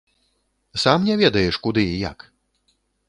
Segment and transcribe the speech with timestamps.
[0.83, 2.19] Сам не ведаеш, куды і як?